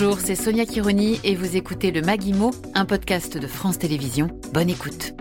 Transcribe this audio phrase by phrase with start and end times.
[0.00, 4.28] Bonjour, c'est Sonia Kironi et vous écoutez le Maguimo, un podcast de France Télévisions.
[4.54, 5.12] Bonne écoute.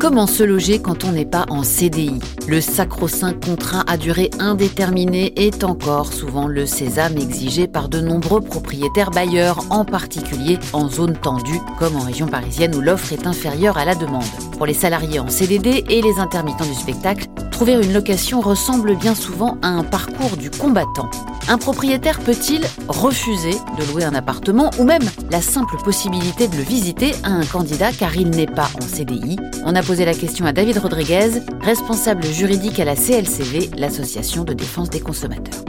[0.00, 5.32] Comment se loger quand on n'est pas en CDI Le sacro-saint contrat à durée indéterminée
[5.36, 11.16] est encore souvent le sésame exigé par de nombreux propriétaires bailleurs, en particulier en zone
[11.16, 14.24] tendue, comme en région parisienne où l'offre est inférieure à la demande.
[14.56, 19.14] Pour les salariés en CDD et les intermittents du spectacle, trouver une location ressemble bien
[19.14, 21.10] souvent à un parcours du combattant.
[21.48, 26.62] Un propriétaire peut-il refuser de louer un appartement ou même la simple possibilité de le
[26.62, 30.46] visiter à un candidat car il n'est pas en CDI On a posé la question
[30.46, 35.64] à David Rodriguez, responsable juridique à la CLCV, l'Association de défense des consommateurs.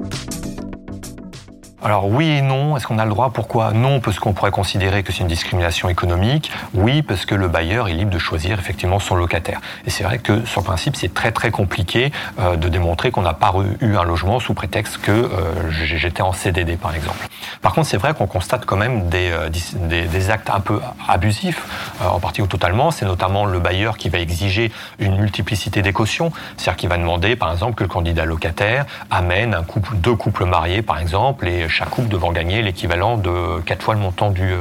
[1.84, 3.71] Alors oui et non, est-ce qu'on a le droit Pourquoi?
[3.71, 6.52] Non, parce qu'on pourrait considérer que c'est une discrimination économique.
[6.76, 9.59] Oui, parce que le bailleur est libre de choisir effectivement son locataire.
[9.88, 13.23] Et c'est vrai que sur le principe, c'est très très compliqué euh, de démontrer qu'on
[13.23, 17.27] n'a pas eu un logement sous prétexte que euh, j'étais en CDD par exemple.
[17.63, 21.66] Par contre, c'est vrai qu'on constate quand même des, euh, des, actes un peu abusifs,
[21.99, 22.91] en partie ou totalement.
[22.91, 27.35] C'est notamment le bailleur qui va exiger une multiplicité des cautions, c'est-à-dire qu'il va demander
[27.35, 31.70] par exemple que le candidat locataire amène un couple, deux couples mariés par exemple, et
[31.71, 34.57] chaque couple devant gagner l'équivalent de quatre fois le montant du, euh,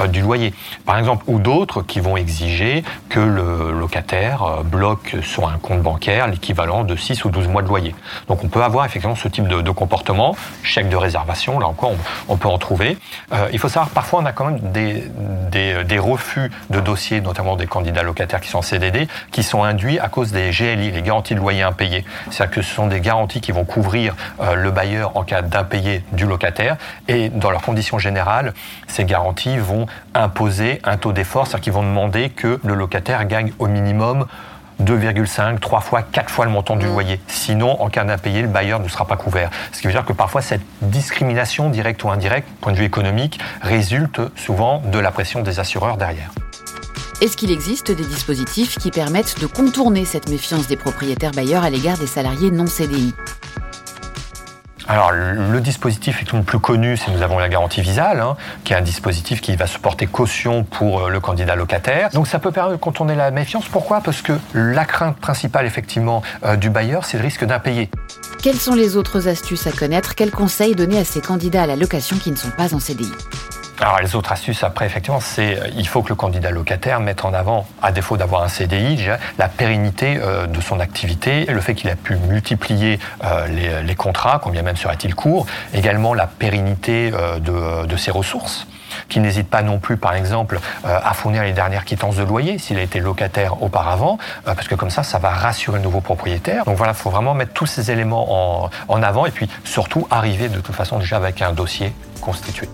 [0.00, 0.52] euh, du loyer.
[0.84, 5.80] Par exemple, ou d'autres qui vont exiger que le locataire euh, bloque sur un compte
[5.80, 7.94] bancaire l'équivalent de 6 ou 12 mois de loyer.
[8.26, 11.92] Donc on peut avoir effectivement ce type de, comportement, chèque de réservation, là encore
[12.28, 12.96] on, peut en trouver.
[13.52, 18.02] il faut savoir, parfois on a quand même des, refus de dossiers, notamment des candidats
[18.02, 21.40] locataires qui sont en CDD, qui sont induits à cause des GLI, les garanties de
[21.40, 22.04] loyer impayés.
[22.30, 26.26] C'est-à-dire que ce sont des garanties qui vont couvrir le bailleur en cas d'impayé du
[26.26, 26.47] locataire
[27.08, 28.54] et dans leurs conditions générales,
[28.86, 33.52] ces garanties vont imposer un taux d'effort, c'est-à-dire qu'ils vont demander que le locataire gagne
[33.58, 34.26] au minimum
[34.82, 36.90] 2,5, 3 fois, 4 fois le montant du mmh.
[36.90, 37.20] loyer.
[37.26, 39.50] Sinon, en cas d'impayé, le bailleur ne sera pas couvert.
[39.72, 43.40] Ce qui veut dire que parfois, cette discrimination, directe ou indirecte, point de vue économique,
[43.60, 46.30] résulte souvent de la pression des assureurs derrière.
[47.20, 51.70] Est-ce qu'il existe des dispositifs qui permettent de contourner cette méfiance des propriétaires bailleurs à
[51.70, 53.12] l'égard des salariés non CDI
[54.88, 58.76] alors, le dispositif le plus connu, c'est nous avons la garantie visale, hein, qui est
[58.76, 62.08] un dispositif qui va se porter caution pour euh, le candidat locataire.
[62.14, 63.66] Donc, ça peut permettre de contourner la méfiance.
[63.68, 64.00] Pourquoi?
[64.00, 67.90] Parce que la crainte principale, effectivement, euh, du bailleur, c'est le risque d'impayé.
[68.42, 70.14] Quelles sont les autres astuces à connaître?
[70.14, 73.12] Quels conseils donner à ces candidats à la location qui ne sont pas en CDI
[73.80, 77.24] alors les autres astuces après, effectivement, c'est euh, il faut que le candidat locataire mette
[77.24, 79.08] en avant, à défaut d'avoir un CDI,
[79.38, 84.40] la pérennité euh, de son activité, le fait qu'il a pu multiplier euh, les, contrats,
[84.42, 88.68] combien même serait-il court, également la pérennité de, ses ressources
[89.08, 92.78] qui n'hésite pas non plus, par exemple, à fournir les dernières quittances de loyer s'il
[92.78, 96.64] a été locataire auparavant, parce que comme ça, ça va rassurer le nouveau propriétaire.
[96.64, 100.06] Donc voilà, il faut vraiment mettre tous ces éléments en, en avant et puis surtout
[100.10, 102.68] arriver de toute façon déjà avec un dossier constitué.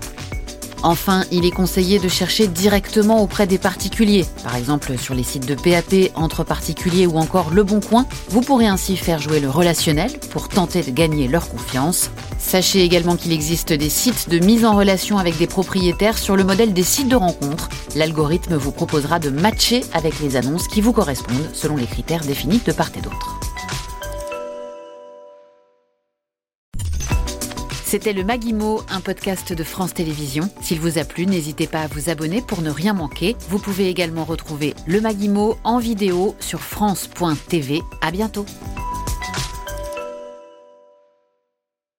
[0.86, 5.46] Enfin, il est conseillé de chercher directement auprès des particuliers, par exemple sur les sites
[5.46, 8.04] de PAP entre particuliers ou encore Le Bon Coin.
[8.28, 12.10] Vous pourrez ainsi faire jouer le relationnel pour tenter de gagner leur confiance.
[12.38, 16.44] Sachez également qu'il existe des sites de mise en relation avec des propriétaires sur le
[16.44, 17.70] modèle des sites de rencontres.
[17.96, 22.60] L'algorithme vous proposera de matcher avec les annonces qui vous correspondent selon les critères définis
[22.62, 23.40] de part et d'autre.
[27.94, 30.50] C'était le Maguimo, un podcast de France Télévisions.
[30.60, 33.36] S'il vous a plu, n'hésitez pas à vous abonner pour ne rien manquer.
[33.48, 37.82] Vous pouvez également retrouver le Maguimo en vidéo sur France.tv.
[38.00, 38.46] À bientôt.